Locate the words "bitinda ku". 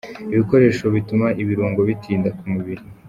1.89-2.43